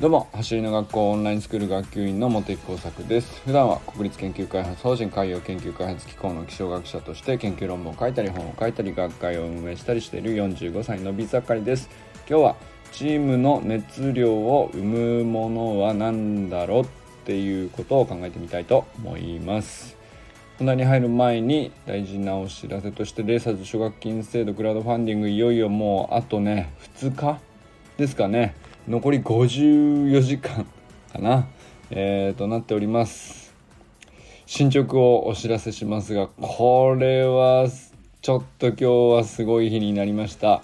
[0.00, 3.42] どうも走りの学校オンラインスクール学級委員の茂木耕作です。
[3.44, 11.90] 普段は国立研究開発法人海洋研究開発機構の気象学者として研究論文を書いたり本を書いたり学会を運営したりしている45歳の美盛りです。
[12.30, 12.56] 今日は
[12.92, 16.86] チームの熱量を生むものは何だろうっ
[17.24, 19.96] ていうことを考えてみたいと思います。
[20.58, 27.40] 本題に入る前に大事なお知らせとしてレーサーズ奨学金制度クラウドファンディングいよいよもうあとね2日
[27.96, 28.54] ですかね。
[28.88, 30.64] 残り54時間
[31.12, 31.46] かな、
[31.90, 33.54] えー、となっております。
[34.46, 37.68] 進捗をお知らせしますがこれは
[38.22, 38.84] ちょっと今日
[39.16, 40.62] はすごい日になりました。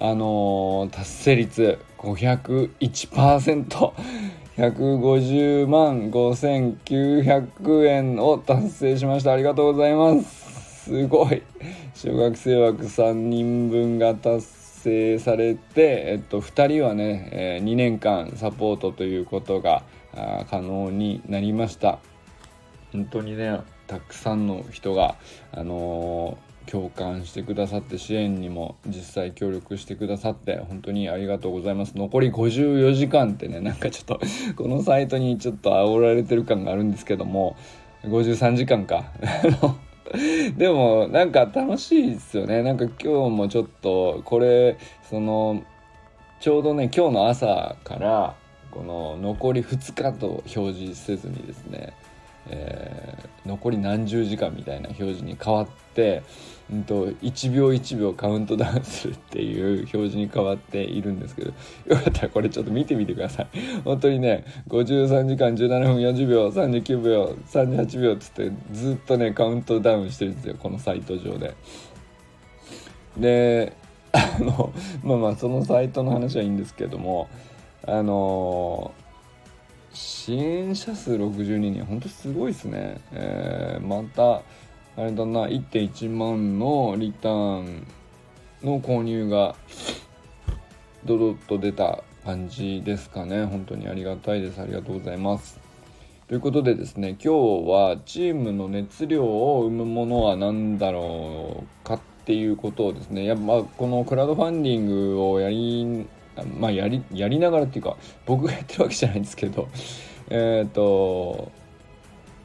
[0.00, 3.92] あのー、達成率501%
[4.56, 9.32] 150万5900円を達成しました。
[9.32, 10.84] ありがとうございます。
[10.84, 11.42] すごい。
[11.94, 14.63] 小学生枠3人分が達成。
[15.18, 19.82] されて、えっと、2人はね、え、2年間サポートということが
[20.50, 21.98] 可能になりました。
[22.92, 25.16] 本当にねたくさんの人が、
[25.52, 31.96] あのー、共感してくださって支援にも実際協力してくださって本当にありがとうございます。
[31.96, 34.20] 残り54時間ってねなんかちょっと
[34.56, 37.56] このサイトにちょっと煽られてる感があるんですけども
[38.04, 39.04] 53時間か。
[40.56, 42.62] でもなんか楽しいですよね。
[42.62, 44.76] なんか今日もちょっとこれ
[45.08, 45.62] その
[46.40, 48.34] ちょうどね今日の朝から
[48.70, 51.94] この残り2日と表示せずにですね
[52.46, 56.22] えー、残り何十時間みたいな表示に変わって、
[56.72, 61.52] うんと、1秒1秒カウントダウンするっていう表示に変わっているんですけど
[61.86, 63.46] よかったらこれちょっと見てみてください。
[63.84, 71.54] 本当にね53時間17分40秒39秒38秒っつってずっとねカウントダウンしてるんですよこのサイト上で。
[73.18, 73.72] で
[74.12, 74.72] あの
[75.02, 77.28] まあまあそのサイトの話はいいんですけども
[77.86, 78.92] あの
[79.92, 84.42] 支援者数62人本当すごいですね、えー、また
[84.96, 87.86] あれだな1.1万のリターン
[88.62, 89.54] の購入が
[91.04, 93.44] ドドッと出た感じですかね。
[93.44, 94.60] 本当にありがたいです。
[94.60, 95.64] ありがとうございます。
[96.26, 97.28] ということでですね今日
[97.70, 106.06] はチームの熱量を生むものは何だろうかっていうことをですねやっぱこのクラウドファンディングをやり
[106.58, 109.68] まあやりやりながらっていうか僕がやってるわけじゃないんですけど
[110.30, 111.52] えっ、と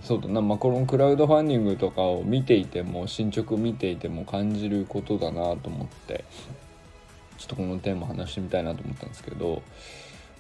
[0.02, 6.26] そうだな、まあ、このクラウドファンディングとかを見ていても進捗見ていても感じることだなと思って
[7.38, 9.62] ちょっとこのテーマ話してみたいなと思ったんですけど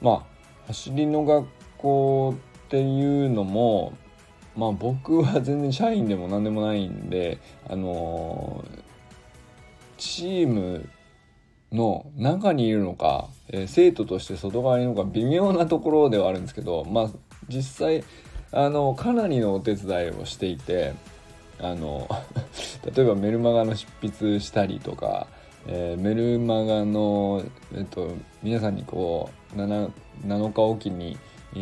[0.01, 0.23] まあ
[0.67, 1.47] 走りの学
[1.77, 3.93] 校っていうのも
[4.55, 8.63] まあ僕は全然社員でも何でもないんであの
[9.97, 10.89] チーム
[11.71, 17.09] の中にいるのか、えー、生徒として外側にいるのか微妙なところではあるんですけどまあ
[17.47, 18.03] 実際
[18.51, 20.93] あのかなりのお手伝いをしていて
[21.59, 22.07] あの
[22.95, 25.27] 例えばメルマガの執筆したりとか、
[25.67, 27.43] えー、メルマガの、
[27.75, 28.09] えっと、
[28.41, 29.91] 皆さんにこう 7,
[30.25, 31.17] 7日おきに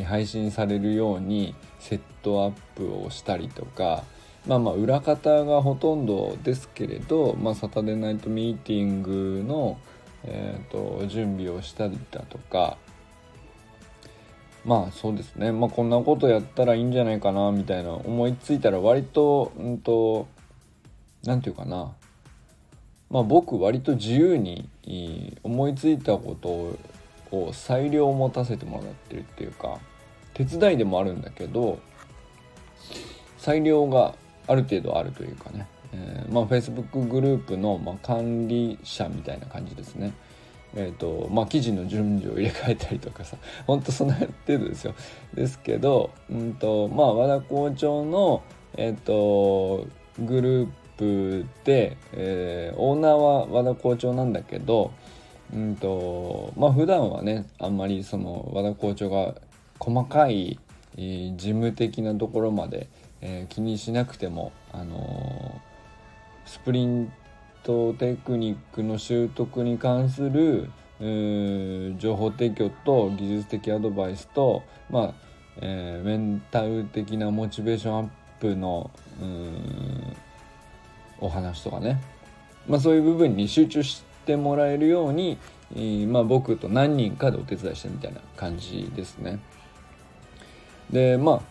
[0.06, 4.04] 配信されるようにセットアップをしたりとか
[4.46, 9.78] まあまあ裏方がほとんどですけれど、まあ、サタデーナイトミーティングの、
[10.24, 12.78] えーと、準備をしたりだとか
[14.68, 20.28] まあそうですね、まあ、こんなことやったらいいんじゃないかなみたいな思いついたら割とうんと
[21.24, 21.94] 何て言うかな。
[23.10, 24.70] まあ僕割と自由に
[25.42, 26.76] 思いついたこと
[27.32, 29.80] を裁量を持たせてもらってるっていうか
[30.34, 31.80] 手伝いでもあるんだけど
[33.38, 34.16] 裁量が
[34.48, 35.66] ある程度あるというかね。
[35.94, 40.14] えー、まあ Facebook グループの、ま、管理者みたいな感じですね。
[40.80, 44.94] えーとまあ、記事の順序を入れ替えたりとかさほんとその程度ですよ。
[45.34, 48.44] ですけど、うんとまあ、和田校長の、
[48.76, 49.88] えーと、
[50.20, 54.92] グループで、えー、オーナーは和田校長なんだけど、
[55.52, 59.34] うんとまあ普段はねあんまりその和田校長が
[59.80, 60.60] 細かい、
[60.96, 62.88] えー、事務的なところまで、
[63.22, 65.60] えー、気にしなくても、あの
[66.46, 67.12] スプリン
[67.68, 70.70] トテクニックの習得に関する
[72.00, 75.14] 情報提供と技術的アドバイスと、まあ
[75.58, 78.08] えー、メンタル的なモチベーションアッ
[78.40, 78.90] プの
[81.20, 82.02] お話とかね、
[82.70, 85.38] まあ、そういう部分に集中してもらえるように、
[85.76, 89.40] えー、まあ、僕と何人かでお手伝いしてみたいな感じですね。
[90.90, 91.42] でまあ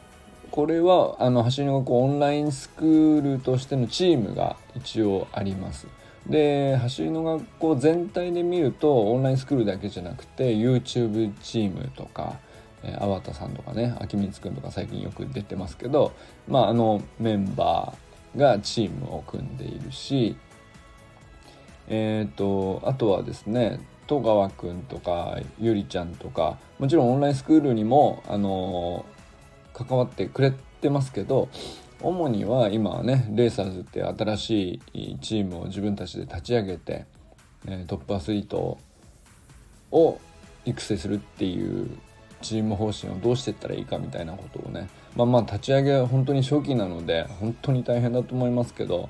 [0.51, 5.87] これはあの走りの学校オンラインスクールとしてのチームが一応あります。
[6.29, 12.39] で走りの学校全体で見るとオンラインスクールだけじゃなくて YouTube チームとか、
[12.83, 16.13] えー、粟田さんとかね秋光くんとか最近よく出てますけど、
[16.49, 20.37] まあ、あのメンバーがチームを組んでいるし
[21.89, 29.07] えっ、ー、とあとはですね戸川くんとかゆりちゃんとかもちろんオンラインスクールにも、あの
[29.73, 31.49] 関わってくれてますけど
[32.01, 37.07] 主には今はねレーサーズって新しいチームを自分たちで立ち上げて、
[37.67, 38.79] えトップアスリート
[39.91, 40.21] を
[40.65, 41.91] 育成するっていう
[42.43, 49.09] チーム方針をどうしていったらいいかみたいなことをねまあまあ立ち上げは本当に初期なので本当に大変だと思いますけど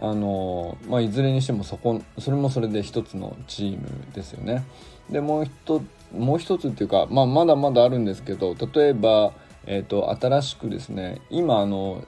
[0.00, 4.64] あのまあ、いずれにしてもそこそれもそれで一つのチームですよね。
[5.10, 5.82] でもう一
[6.16, 9.32] もう一つっていうか、まあ、まだまだあるんですけど例えば、
[9.66, 12.04] えーと、新しくですね今あの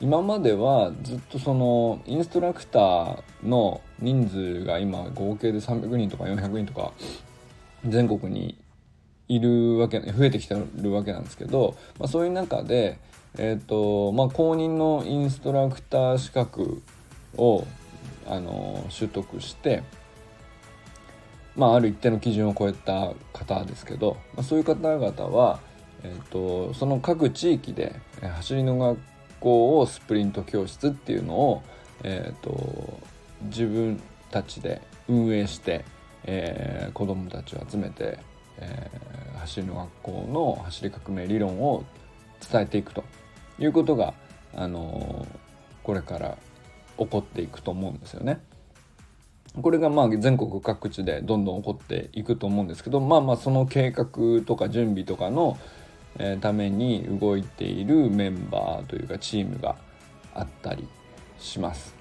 [0.00, 6.92] 今まではずっとそのインストラクターの人数が今合計で300人とか400人とか
[7.86, 8.56] 全国に
[9.28, 12.98] いるわけ増えてきてるわけなんですけど、まあ、そういう中で、
[13.36, 16.82] えーとまあ、公認のインストラクター資格
[17.36, 17.66] を
[18.26, 19.82] あの習得して、
[21.56, 25.60] まあ、ある一定の基準を超えた方ですけど、まあ、そういう方々は、
[26.02, 28.98] えーと、その各地域で走りの学
[29.40, 31.62] 校をスプリント教室っていうのを、
[32.02, 33.00] えーと、
[33.44, 34.00] 自分
[34.30, 35.84] たちで運営して、
[36.24, 38.18] えー、子どもたちを集めて、
[38.58, 41.84] えー、走りの学校の走り革命理論を
[42.50, 43.04] 伝えていくと
[43.58, 44.14] いうことが、
[44.54, 45.36] あのー、
[45.82, 46.38] これから
[46.98, 48.40] 起こっていくと思うんですよね。
[49.60, 54.06] これがまあ全国各地でどんどん起こっていくと思うんですけどまあまあその計画
[54.46, 55.58] とか準備とかの、
[56.40, 59.76] ために動いているメンバーというかチームが
[60.34, 60.86] あったり
[61.38, 61.94] します。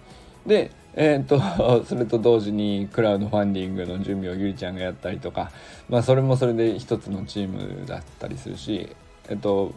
[0.45, 1.39] で、えーと、
[1.85, 5.51] それと同時にクラウドファンディングの準備をゆりちゃんがやったりとか、
[5.88, 8.95] まあ、それもそれで一つのチームだったりするし、
[9.29, 9.73] えっと、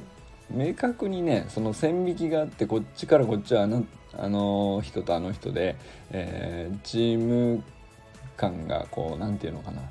[0.50, 3.84] 明確にねその線引きがあってこっちからこっちはあの
[4.14, 5.76] あの人とあの人で、
[6.10, 7.62] えー、チーム
[8.36, 9.82] 感がこう何て言うのかな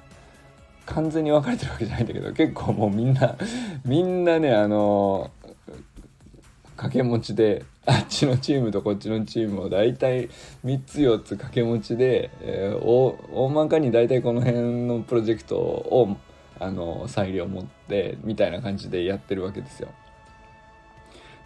[0.93, 3.35] 完全に分かれてるわけじゃないんだけど結構もうみんな
[3.85, 5.31] みんなねあの
[6.75, 10.29] 掛け持ちであっちのチームとこっちのチームを大体
[10.65, 16.15] 3つ4つ掛け持ちで、えー、大まかに大体この辺のプロジェクトを
[16.59, 19.89] あの裁量を持ってみたいな感じでやってるわけですよ。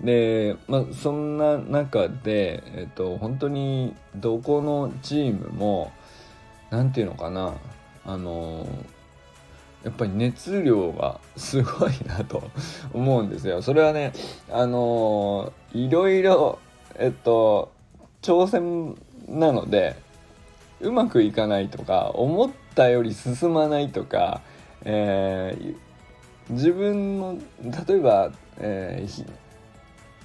[0.02, 5.94] で、まあ、そんな中で、えっと、本当にどこのチームも
[6.70, 7.54] 何て言うのかな
[8.06, 8.68] あの
[9.86, 12.44] やっぱり熱量がすごいなと
[12.92, 13.62] 思うんですよ。
[13.62, 14.12] それはね
[14.52, 16.58] あのいろいろ
[16.98, 17.72] えっと
[18.24, 18.98] 挑戦
[19.30, 19.96] なので
[20.82, 24.42] うまくいかないとか思ったより進まないとか、
[24.84, 25.76] えー、
[26.50, 27.38] 自分の
[27.88, 29.26] 例えば、えー、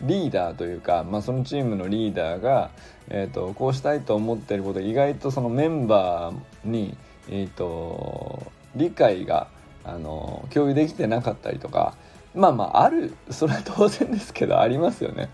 [0.03, 2.71] リーダーというか、まあ、そのチームのリーダーが、
[3.09, 6.97] えーと、こうしたいと思っていること意外とそのメンバーに、
[7.29, 8.43] えーと、
[8.75, 9.49] 理解が
[9.84, 11.94] あの共有できてなかったりとか
[12.34, 15.31] まあまああるそれは当然ですけどありますよね。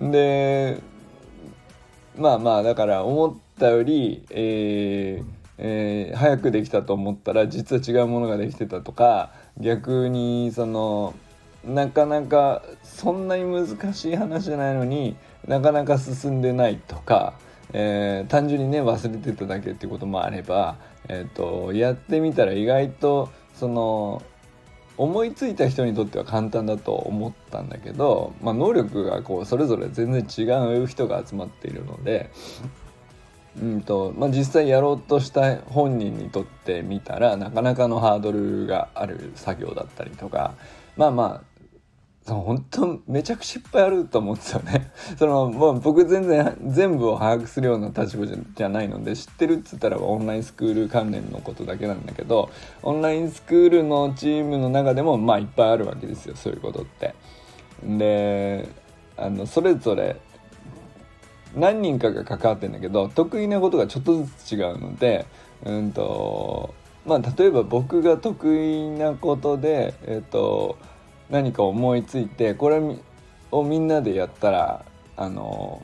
[0.00, 0.80] で
[2.16, 11.14] まあまあだから思ったより、えーえー、早くできたと思ったら実は違うものができてたとか逆にその
[11.64, 15.16] なかなかそんなに難しい話じゃないのに
[15.46, 17.34] なかなか進んでないとか、
[17.72, 20.76] えー、単純にね忘れてただけっていうこともあれば、
[21.08, 24.22] えーと、やってみたら意外とその
[24.98, 30.48] 思いついた人にとっては簡単だと思ったんだけど、まあ、能力がこうそれぞれ全然違
[30.82, 32.30] う人が集まっているので。
[33.60, 40.54] うんとまあ、実際やろうとした本人にとってみたらなかなかのハードルがある作業だったりとか
[40.96, 41.51] まあまあ
[42.24, 44.92] その本当めちゃくちゃいっぱいあると思うんですよね。
[45.18, 52.48] そのまあ、僕全然全部を把握するような立場じゃないので知ってるっつったらオンラインスクール関連のことだけなんだけど
[52.82, 57.14] オンラインスクールのチームの中でもまあいっぱいあるわけですよそういうことって。
[57.84, 58.68] で
[59.16, 60.16] あのそれぞれ
[61.56, 65.26] 何人かが関わってんだけど得意なことがちょっとずつ違うので
[65.64, 66.74] うんと
[67.04, 70.78] まあ例えば僕が得意なことでえっ、と
[71.32, 72.78] 何か思いついてこれ
[73.50, 74.84] をみんなでやったら
[75.16, 75.82] あの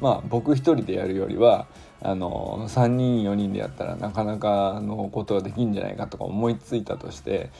[0.00, 1.68] まあ僕一人でやるよりは
[2.02, 7.50] あの3人4人でやったらなかなかのことができんじゃないかとか思いついたとして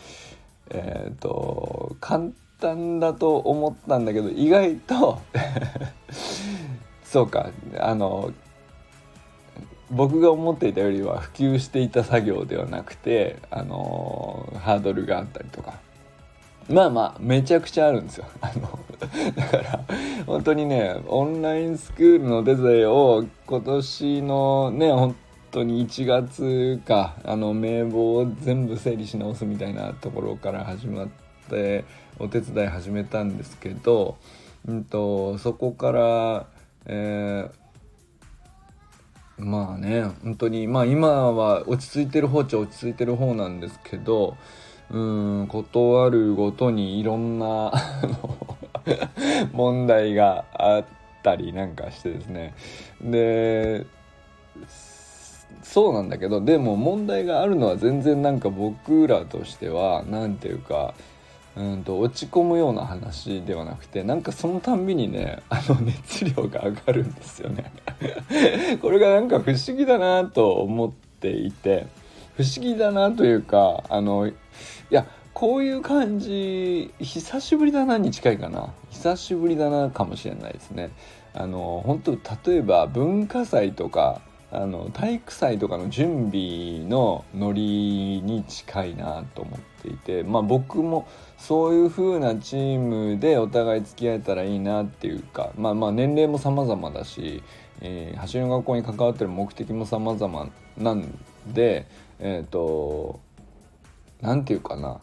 [0.70, 5.20] えっ、ー、と簡単だと思ったんだけど意外と
[7.04, 8.32] そうかあの
[9.88, 15.78] 僕が思っていたよりは普及していた作業ではなくてあのハードルがあったりとか。
[16.68, 18.26] まあまあめちゃくちゃあるんですよ。
[18.40, 18.78] あの
[19.36, 19.84] だから
[20.26, 25.16] 本当にねオンラインスクールのデザインを今年のね本
[25.50, 31.08] 当に1月かあの名簿を全部整理し直すみたいなところから始まっ
[31.48, 31.84] て
[32.18, 34.16] お手伝い始めたんですけど、
[34.66, 36.46] うんと、そこから、
[36.86, 44.36] えー、まあね本当にまあ今は落ち着いてる方っちゃ落ち着いてる方なんですけど
[44.94, 47.72] うん断るごとにいろんな
[49.52, 50.84] 問題があっ
[51.24, 52.54] たりなんかしてですね。
[53.02, 53.86] で
[55.64, 60.94] そうなんだけどでも問題があるのは全然なんか僕らとしては何ていうか
[61.56, 67.72] うんと落ち込むような話ではなくてなんかそのたんびにねあの熱量が上がるんですよね。
[68.80, 71.88] これがなんか不思議だなと思っていて
[72.36, 74.30] 不思議だなというかあの
[74.90, 78.72] いやこういう感じ久しぶりだなに近いかな。
[78.90, 80.90] 久しぶりだなかもしれないですね。
[81.32, 84.20] あの本当例えば文化祭とか
[84.52, 91.08] あの体育祭とかの準備のノリに近いなと思っていてまあ僕も
[91.38, 97.42] そういう風なチームでお互い付き合えたらいいなっていうかまあまあ年齢も様々だし、
[97.80, 101.18] えー、走りの学校に関わってる目的も様々なん
[101.48, 101.88] で
[102.20, 103.18] えっ、ー、と
[104.24, 105.00] 何て言うかな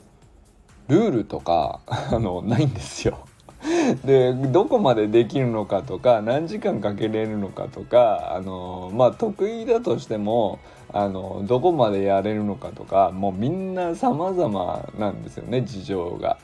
[0.88, 3.20] ルールとか あのないんですよ。
[4.04, 10.58] でどこまでできるのかとか何時間かけれるのかとかあのまあ得意だとしても
[10.92, 16.38] あのどこまでやれるのかとかもうみんな様々なんですよね事情が。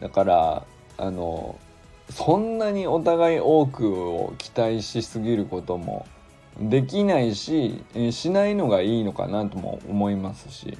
[0.00, 0.62] だから
[0.98, 1.54] あの
[2.10, 6.04] そんなにお互い多くを期待しすぎることも
[6.60, 10.76] できないしえしないのがいいのかなとも思いますし。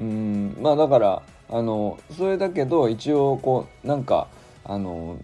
[0.00, 4.28] うんまあだからあのそれだけど一応こうなんか
[4.64, 5.18] あの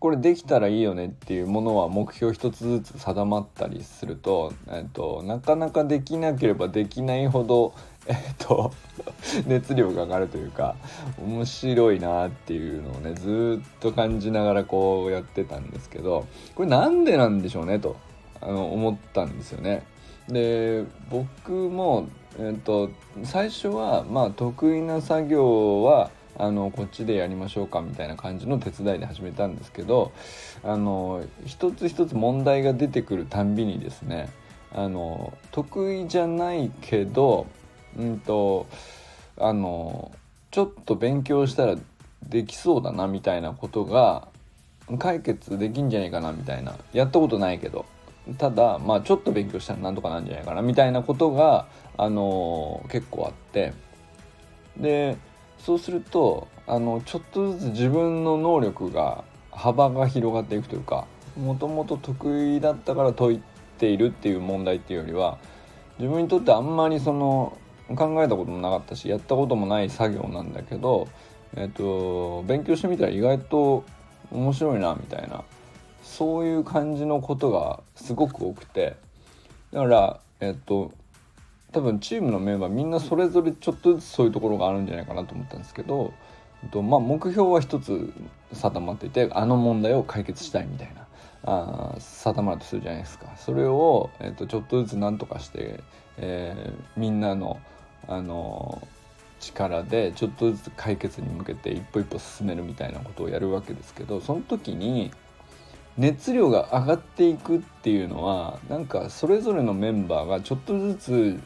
[0.00, 7.74] これできたらいいよねっていうものは目標一つずつ定まったりすると、えっと、なかなかできなければできないほど、
[8.06, 8.70] えっと、
[9.48, 10.76] 熱量が上がるというか
[11.20, 17.96] 面白いなっていうのをねずっと感じながらこうやってたんですけどこれなんでなんでしょうねと。
[18.40, 19.84] あの思ったんですよね。
[20.28, 22.08] で僕も
[22.40, 22.90] えーと、
[23.24, 30.12] 最初はまあ得意な作業はあのこっちでやりましょうかみたいな感じの手伝いで始めたんですけど
[30.62, 34.28] あの一つ一つ問題が出てくるたんびにですね
[34.72, 37.46] あの得意じゃないけど
[37.98, 38.66] うんと
[39.36, 40.12] あの
[40.52, 41.76] ちょっと勉強したら
[42.22, 44.28] できそうだなみたいなことが
[45.00, 47.84] 解決できんじゃないかなみたいなやったことないけど
[48.36, 51.66] ただまあちょっと勉強したらなんとかなんじゃないかなみたいなことが
[51.96, 53.72] あの結構あって
[54.76, 55.16] で
[55.58, 61.06] そうするとあのちょっとずつ自分の能力が幅が広がっていくというか
[61.36, 63.42] もともと得意だったから解い
[63.78, 65.38] ているっていう問題っていうよりは
[65.98, 67.56] 自分にとってあんまりその
[67.96, 71.08] 考えたこともなかったしやったこともない作業なんだけど、
[71.56, 73.84] えっと、勉強してみたら意外と
[74.30, 75.42] 面白いなみたいな
[76.08, 78.96] そういう感じのことがすごく多くて。
[79.72, 80.92] だからえっと
[81.72, 86.14] 多分チームのメンバーみんなそれぞれちょっとずつそういうところがあるんじゃないかなと思ったんですけど、
[86.70, 88.10] とまあ、目標は一つ
[88.54, 91.06] 定まっていてあの問題を解決したいみたいな
[91.44, 93.26] あ定まるとするじゃないですか。
[93.36, 95.80] それを、えー、とちょっとずつ何とかして、
[96.16, 97.60] えー、みんなの、
[98.06, 98.80] あの
[99.40, 105.12] 力でちょっとずつ解決に向けて一歩一歩進めるみたいなことをやるわけですけどその時に
[105.98, 111.40] 熱量が上がっていくっていうのはなんかそれぞれのメンバーがちょっとずつ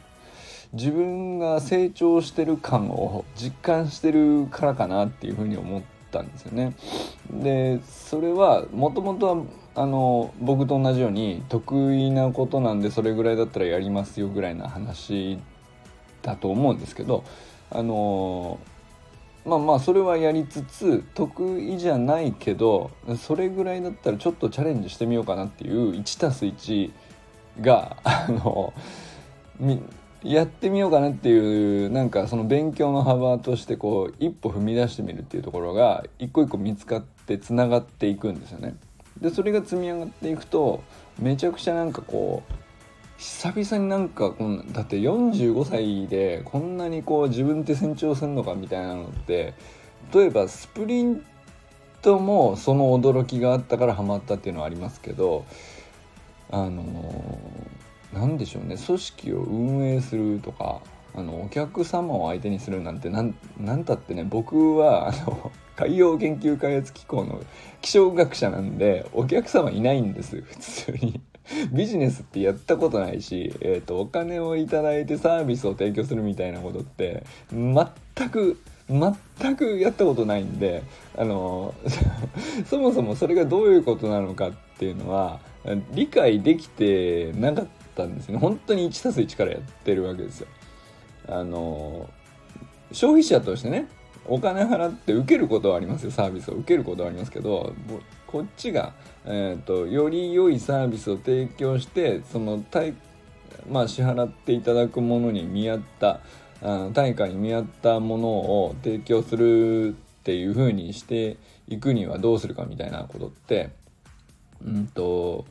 [0.74, 6.74] 自分が成長してる感を実感してるからかなっていうふうに思ったんですよね。
[7.30, 9.44] でそれはもともとは
[9.74, 15.38] あの僕と同じように得意なことなんでそれぐらいだったらやりますよぐらいな話
[16.20, 17.24] だと思うんですけど
[17.70, 18.58] あの
[19.44, 26.92] まあまあそれはやりつつ得意じゃないけどそれぐらいだったらちょっとチャレンジしてみようかなっていう 1+1
[27.60, 28.72] があの
[30.22, 38.76] やってみようかなっていうなんかその勉強の幅としてこう一歩踏み出してみるっていうところが一個一個見つかってつながっていくんですよね。
[39.20, 40.82] でそれが積み上がっていくと
[41.18, 42.52] めちゃくちゃなんかこう
[43.22, 49.54] 久々になんかこんだって45歳でこんなにこう自分って成長するのかみたいなのって
[50.12, 51.24] 例えばスプリン
[52.02, 55.46] トもその驚きがあったからハマったっていうのはありますけど
[56.50, 57.38] あの
[58.12, 60.80] 何でしょうね組織を運営するとか
[61.14, 67.40] あのお客様を相手にするなんてなんなんたってね僕はあの 海洋研究開発機構の
[67.80, 71.20] 気象学者なんでお客様いないんです普通に。
[71.72, 78.58] ビジネスってやったことないし、えーと、お金を頂いてサービスを提供するみたいなことって全く
[78.88, 80.82] 全くやったことないんで
[81.16, 81.74] あの
[82.66, 85.40] そもそもそれがどういうことなのかっていうのは
[85.92, 90.48] 理解できてなかったんですね本当に 1+1 からやってるわけですよ。
[91.28, 92.10] あの
[92.90, 93.86] 消費者としてね
[94.26, 96.54] お金払って受けることはありますよサービスを。
[96.54, 97.74] 受けることはありますけど
[98.26, 102.94] こっちが、えーと、より良いサービスを提供してその対、
[103.70, 106.20] まあ、支払っていただくものに見合った
[106.94, 109.92] 対価に見合ったものを提供するっ
[110.24, 111.36] ていう風にして
[111.68, 113.70] いくにはどうするかみたいなことって
[114.64, 115.44] うんと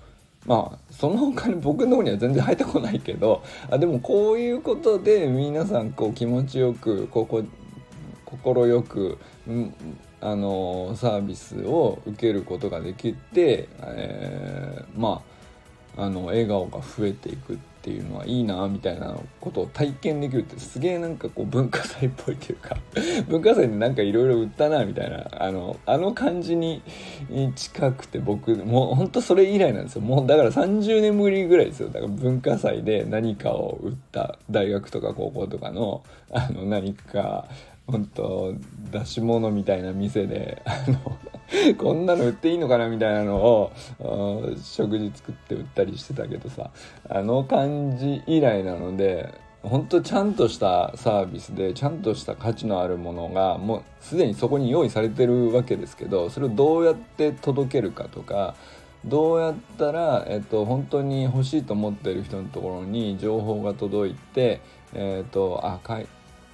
[0.46, 7.44] まあそのお金僕の方には全然入ってこないけどあでもこういうことで皆さんこう気持ちよくここ
[8.38, 9.74] 快く、うん、
[10.22, 15.32] あのサービスを受けることができて、えー、まあ
[15.98, 22.78] あの笑顔が増えていくっていうのはいいなみたいなことを体験できるってすげえなんかこう文化祭っぽいというか
[23.28, 26.84] 文化祭でなんかいろいろ売ったなみたいなあのあの感じに
[27.56, 30.02] 近くて僕もうほんとそれ以来なんですよ。
[30.02, 31.90] もうだから30年ぶりぐらいですよ。
[31.90, 37.48] だから文化祭で何かを売った大学とか高校とかのあの何か
[37.88, 38.54] 本当
[38.92, 41.18] 出し物みたいな店であの
[41.78, 43.72] こんなの売っていいのかなみたいなのを
[44.62, 46.72] 食事作って売ったりしてたけどさ
[47.10, 49.34] あの感じ以来なので
[49.64, 58.56] 本当ちゃんとしたサービスでちゃんとした価値のあるものがもうすでにそこに用意されてるわけですけどそれをどうやって届けるかとか
[59.06, 64.62] どうやったら、えっと、本当に欲しいと思ってる人のところに情報が届いて、
[64.94, 66.08] えっと、あかい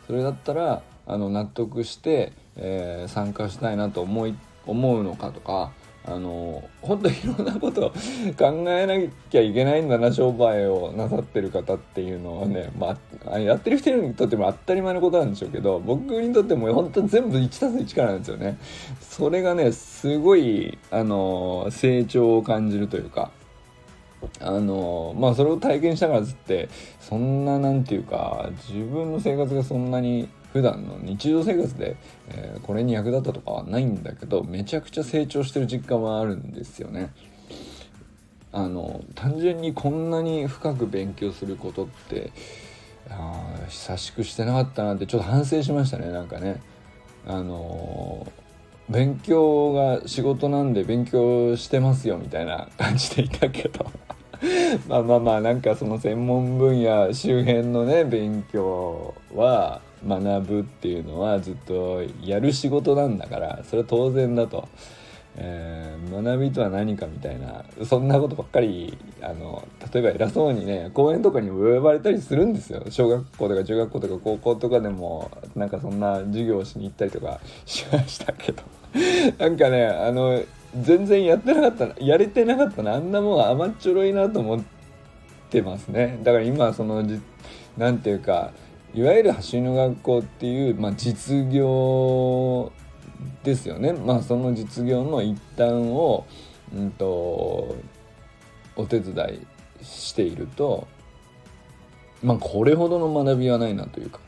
[0.06, 5.72] それだったらあの納得して、えー、参加したいなと思い思うのかとか
[6.08, 12.98] あの本当にいろんなことを考えなきゃいけないんだな商売をなさってる方っていうのはね、ま
[13.30, 18.58] あ、やってる人にとっても当たり前のことなんでしょうけど僕にとっても本当全部 1+1 からなんですよね。
[19.02, 23.32] それがねすごいあの成長を感じるというか。
[24.42, 31.98] あのまあそれを体験したからずってそんななんていうか自分の生活がそんなに普段の日常生活で、
[32.30, 37.14] えー、これに役立ったとかはないんだけどめちゃくちゃ成長してる実感はあるんですよね。
[38.52, 42.32] あの単純にこんなに深く勉強することって
[43.10, 46.62] あ久しくしてなかったなってちょっと反省しましたねなんかね。
[47.28, 48.26] あの
[48.90, 53.86] 勉強が仕事なんで勉強してますよみたいな感じでいたけど
[54.88, 64.68] まあまあまあなんかその専門分野周辺のね勉強は学ぶっていうのはずっとやる仕事なんだからそれは当然だと。
[65.40, 72.84] えー、学びとは何かみたいなそんなことばっかりあの例えば偉そうにね公園とかにも呼ばれたりするんですよ。
[72.90, 78.64] 小学校とか中学校とか高校とかでもなんかそんな授業をしに行ったりとか しましたけど。
[79.38, 80.42] なんかねあの
[80.82, 84.62] 全然やってなかったやれてなかったなあんなもん甘っちょろいなと思っ
[85.52, 86.20] てますね。
[86.24, 87.04] だから今その
[87.78, 88.54] 何ていうか
[88.94, 92.72] いわゆる走りの学校っていう、まあ、実業
[93.44, 93.94] ですよね。
[93.94, 96.26] まあその実業の一端を、
[96.76, 97.76] うんと、
[98.78, 99.14] お手伝
[99.82, 100.88] いしていると
[102.24, 104.20] まあこれほどの学びはないなというか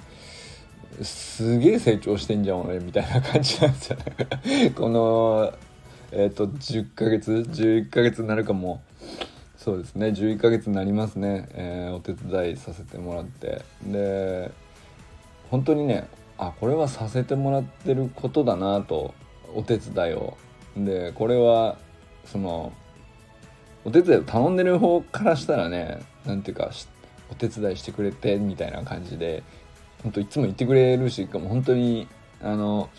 [1.01, 5.53] すげえ成長してんじゃん俺みたいな感じなんですよね この
[6.11, 8.81] えっ、ー、と10ヶ月11ヶ月になるかも
[9.59, 10.07] そうですね。
[10.07, 13.61] 11ヶ月になりますね、えー、お手伝いさせてもらって。
[13.83, 14.51] で
[15.51, 19.13] 本当にねあこれはさせてもらってることだなと
[19.53, 20.37] お手伝いを。
[20.77, 21.77] でこれは
[22.23, 22.71] その
[23.83, 26.71] お手伝いを頼んでる方からしたらね何ていうか
[27.29, 29.43] お手伝いしてくれてみたいな感じで
[30.03, 32.07] 本当いつも言ってくれるしも本当に
[32.41, 32.89] あの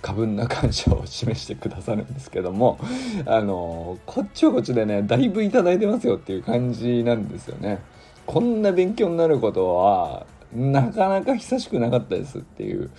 [0.00, 2.78] 過分な感謝を示してくださるんですけども
[3.26, 7.80] あのこっちはこっちでねだいぶ頂いてますよっていう感じなんですよね。
[8.26, 12.90] こんな勉強になることはなかなか久しくなかったですっていう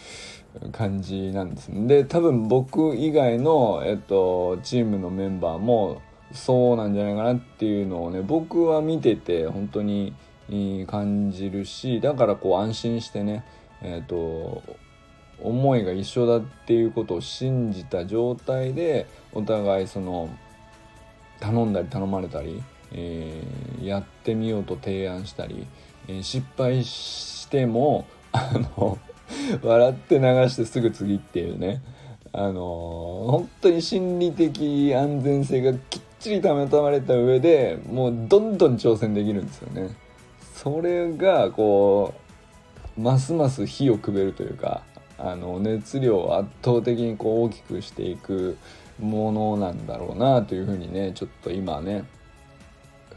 [0.71, 6.01] 感じなんですで多分僕以外の、えっと、チームのメンバーも
[6.33, 10.15] そうなんじゃないかなっていうのをね僕は見てて本当に
[10.87, 13.43] 感じるしだからこう安心してね
[13.81, 14.63] えっと
[15.41, 20.29] 思いが一緒だっていうことを信じた状態でお互いその
[21.39, 25.65] 頼んだり頼まれたり、えー、やってみようと提案したり、
[26.07, 28.97] え失敗してもあの
[29.63, 31.81] 笑って流してすぐ次っていうね
[32.31, 32.61] あの
[33.27, 39.89] 本当に心理的安全性がきっちり保たれた上でもうどんどん挑戦できるんですよね。
[40.55, 42.13] それがこ
[42.97, 44.81] うますます火をくべるというか
[45.21, 48.57] あの熱量を圧倒的にこう大きくしていく
[48.99, 52.05] ものなんだろうなというふうにねちょっと今ね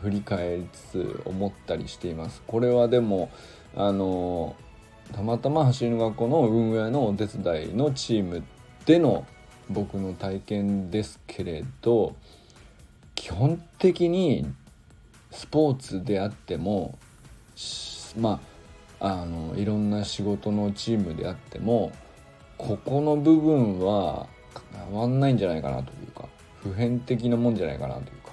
[0.00, 2.42] 振り返りつつ思ったりしています。
[2.46, 3.30] これはでも
[3.76, 4.56] あの
[5.12, 8.42] たまたま走りの学校の運営のお手伝いのチーム
[8.86, 9.26] での
[9.70, 12.16] 僕の体験ですけれど
[13.14, 14.46] 基本的に
[15.30, 16.98] スポーツであっても
[18.18, 18.51] まあ
[19.04, 21.90] あのいろんな仕事のチームであっても
[22.56, 24.28] ここの部分は
[24.72, 26.28] 変わんないんじゃないかなというか
[26.62, 28.30] 普遍的なもんじゃないかなというか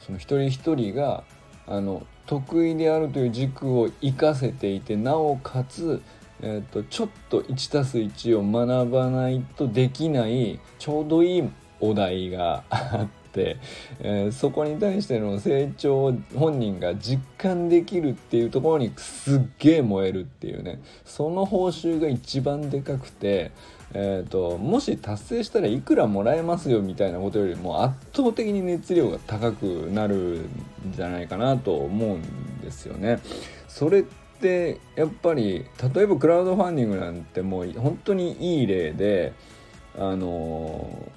[0.00, 1.22] その一人一人が
[1.68, 6.02] あの得意であるという軸を生かせていてなおかつ、
[6.42, 11.50] えーと、ちょっと 1+1 を学ばないとできないちょうどいい
[11.80, 13.08] お題があっ、
[14.00, 23.52] えー、そこに対しての成長を本人が実感できるっていうところにすっげえ燃えるっていうねその報酬が一番でかくて
[23.94, 30.42] えーと、もし達成したらいくらもらえますよみたいなことよりも圧倒的に熱量が高くなる
[30.86, 33.20] んじゃないかなと思うんですよね。
[33.66, 35.64] それってやっぱり
[35.94, 39.32] 例えばクラウドファンディングなんてもう本当にいい例で
[39.98, 41.10] あの、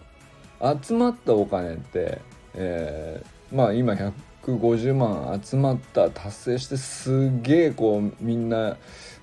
[0.84, 2.20] 集まったお金って、
[2.54, 3.94] えー、まあ今
[4.44, 8.78] 150万集まった達成してすげえこうみんな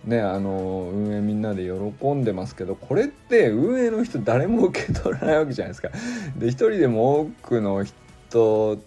[0.04, 5.90] ねあの運営みんなで喜んでますけどこれって運営の人誰も受け取らないわけじゃないですか。
[6.36, 8.78] で一人でも多くの人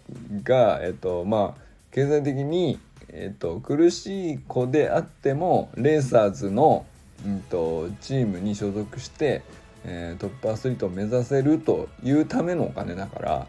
[0.43, 6.85] がえっとまあ経済的に、えっと、苦しい子であってもレーサーズの、
[7.25, 9.41] うんと、チームに所属して、
[9.85, 13.47] えー、トップアスリートを目指せるというためのお金だから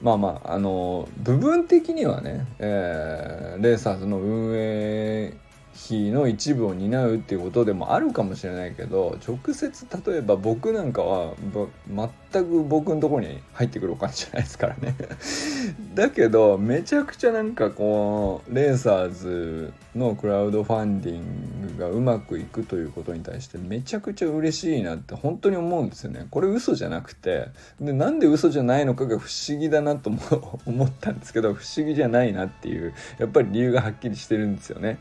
[0.00, 5.34] まあまああの部分的にはね、えー、レーサーズの運営
[5.74, 11.32] 費の一部を担うっていうことでもあるかもしれないけど直接例えば僕なんかは
[12.32, 14.94] 全く僕のところに入ってくるお金じゃないですからね。
[15.94, 21.24] だけどめちゃくちゃなんかこうレーサーズのクラウドファンディング
[21.78, 26.26] がうまくいくということに対してめちゃくちゃ嬉しいなって本当に思うんですよね。
[26.30, 27.48] これ嘘じゃなくて
[27.80, 30.10] でなんで嘘じゃないのかが不思議だなと
[30.66, 34.98] 思ったんですけど不思議じゃないなっていうやっぱり理由がはっきりしてるんですよね。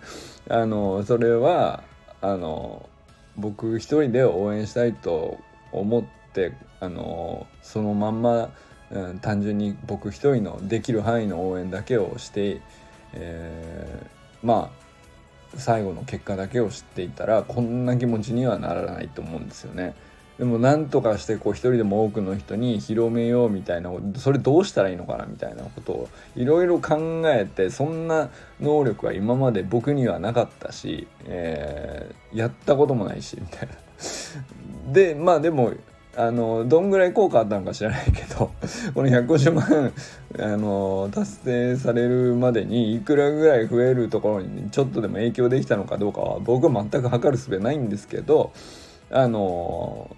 [0.49, 1.83] あのそれは
[2.21, 2.89] あの
[3.37, 5.39] 僕一人で応援したいと
[5.71, 8.49] 思ってあのそのまんま、
[8.91, 12.61] うん、単純に僕一人のできる範囲の応援だけをして、
[13.13, 14.80] えー、まあ
[15.57, 19.95] 最後の結果だけを知っていたらこんな気持ちにはならないと思うんですよね。
[20.41, 33.75] でも何とかしてこう一人でも多くの人に広めようみたいなそれどうしたらいいのかなみたいなことをいろいろ考えてそんな能力は今まで僕にはなかったし、えー、やったこともないしみたいな。
[34.91, 35.73] でまあでも
[36.17, 38.51] あのどんぐらい効果あったのか知らないけど
[38.93, 39.93] この150万
[40.39, 48.51] あの達成されるまでにいくらぐらい増えるところにちょっとでも影響できたのかどうかは僕は全く測るすべないんですけど
[49.09, 50.15] あの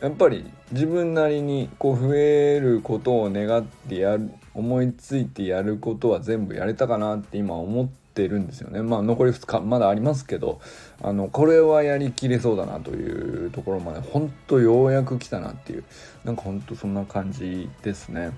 [0.00, 10.60] やっぱり自分なりにこう増えることを願ってやる思いついてやることは全部やれたかなって今思ってるんですよねまあ残り2日まだありますけど
[11.02, 15.84] あのこれはやりきれそうだなというところまでほんとようやく来たなっていう
[16.24, 18.32] なんかほんとそんな感じですね。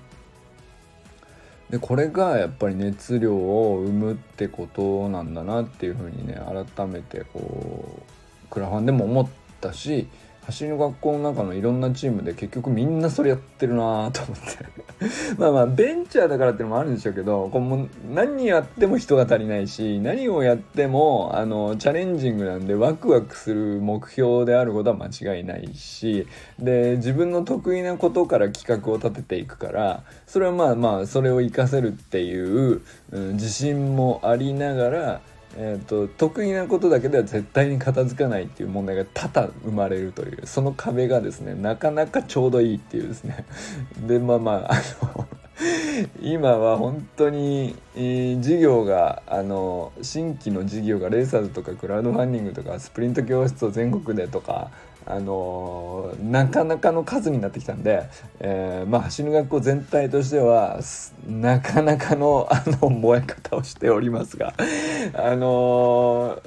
[1.71, 6.37] でこれがやっぱり熱量を生むってことなんだなっていうふうにね
[6.75, 8.01] 改めてこ
[8.45, 9.29] うクラファンでも思っ
[9.61, 10.09] たし
[10.45, 14.81] 走りの学校の中のいろんなチームで結局みんなそれやってるなと思って。
[15.37, 26.27] まあまあベンチャーだからっていうのもあるんでしょうけどこうも何やっても人が足りないし何をやってもあのチャレンジングなんでワクワクする目標であることは間違いないし
[26.59, 35.21] で自分の得意なことから企画を立てていくからそれはまあまあそれを活かせるっていう、うん、自信もありながら
[35.57, 43.45] えーと、得意なことだけでは絶対に片付かないっていう問題が多々生まれるというその壁がですねなかなかちょうどいいっていうですね。
[44.07, 45.27] でまあまああの
[46.21, 54.71] 今は本当に、えー、事業があの新規の事業がレーサーズとかクラウドファンディングとかスプリント教室を全国でとか、
[55.05, 58.03] あの、なかなかの数になってきたんで、
[58.39, 60.79] えー、まあ走る学校全体としては
[61.27, 64.53] なかなかの あの燃え方をしておりますが
[65.13, 66.37] あの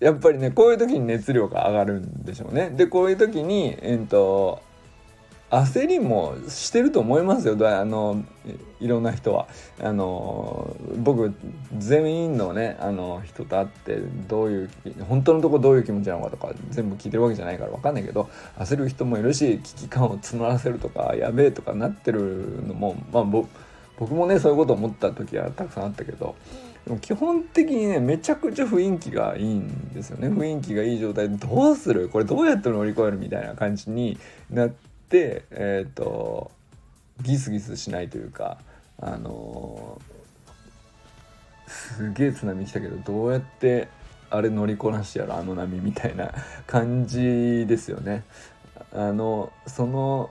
[0.00, 2.70] ー、やっぱりねこういう時に熱量が上がるんでしょうね。
[2.70, 4.60] でこういう時に、えーと
[5.52, 7.56] 焦りもしてると思いますよ。
[7.60, 8.24] あの
[8.80, 9.48] いろんな人は。
[9.82, 11.34] あの僕
[11.76, 14.70] 全員のねあの人と会ってどういう
[15.08, 26.34] 本当のとこどういう気持ちなのかとか全部聞いてるわけじゃないから分かんないけど焦る人もいるし危機感を募らせるとかやべえとかなってるのもまあ僕もねそういうこと思った時はたくさんあったけど
[26.86, 30.28] でも基本的にねめちゃくちゃ雰囲気がいいんですよね。
[30.28, 32.08] 雰囲気がいい状態でどうする？
[32.08, 33.18] これどうやって乗り越える？
[33.18, 34.18] みたいな感じに
[34.50, 36.50] なってえっ、ー、と
[37.20, 38.58] ギスギスしないというか
[39.00, 43.88] あのー、すげえ津波来たけどどうやって
[44.30, 46.32] あれ乗りこなしてやるあの波みたいな
[46.66, 48.24] 感じですよね。
[48.94, 50.30] あのその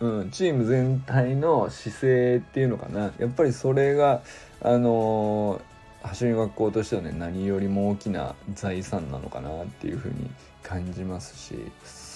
[0.00, 4.22] うん、チーム全体の姿勢っていうのかなやっぱりそれが
[4.60, 10.30] あのー、走り学校としてはね何よりも大きな財産なのかなっていうふうに
[10.62, 11.54] 感じますし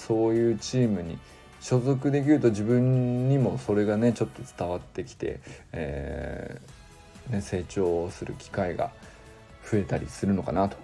[0.07, 1.17] そういうチームに
[1.61, 5.39] 所属できると自分にもそれがねちょっと伝わってきて、
[5.71, 8.91] えー、ね、成長する機会が
[9.69, 10.75] 増えたりするのかなと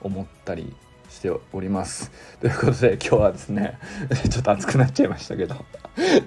[0.00, 0.72] 思ったり
[1.08, 2.12] しております。
[2.40, 3.78] ということで今日はですね
[4.30, 5.56] ちょっと熱くなっちゃいましたけど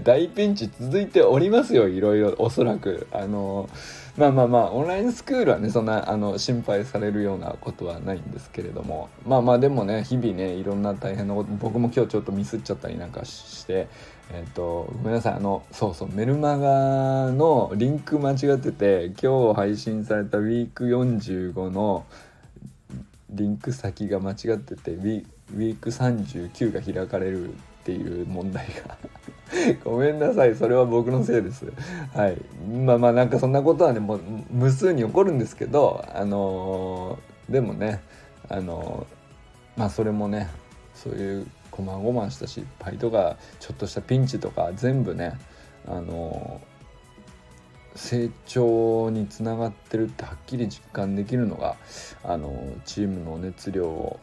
[0.04, 3.08] 大ピンチ続いておりますよいろいろおそらく。
[3.12, 3.70] あの
[4.16, 9.10] まあまあまあオンラインスクールはねそんなあの心配されるようなことはないんですけれども。
[9.26, 13.88] まあまあでもね日々ねいろんな大変なこと僕も今日ちょっとミスっちゃったりなんかして
[14.32, 22.06] えっ、ー、とごめんなさいあのそうそうメルマガのリンク間違ってて今日配信されたウィーク45の
[23.32, 28.98] リンク先が間違っててウィーク39が開かれるっていう問題が
[29.84, 30.56] ごめんなさい。
[30.56, 31.66] それは僕のせいです。
[32.14, 32.38] はい。
[32.68, 34.20] まあまあなんかそんなことはねもう
[34.52, 38.02] 無数に起こるんですけどあのー、でもね
[38.50, 40.50] あのー、まあそれもね
[40.96, 45.38] そういうこまごました失敗とかちょっとしたピンチとか全部ね
[45.88, 46.74] あのー
[47.96, 51.78] 成長につながってるってはっきり実感できるのが
[52.24, 54.20] あのチームの熱量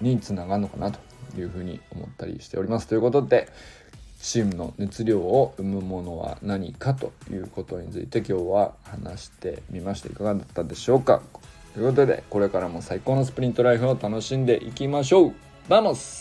[0.00, 1.00] につながるのかなと
[1.36, 2.86] いうふうに思ったりしております。
[2.86, 3.48] ということで
[4.20, 11.22] チームの熱量を生むものは何かということについて今日は話してみましたいかがだったでしょうか。
[11.74, 15.32] ということでこれからも最高のスプリントライフを楽しんでいきましょう。
[15.68, 16.19] バモス。